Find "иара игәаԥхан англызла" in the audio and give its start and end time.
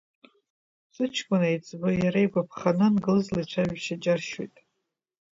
2.03-3.39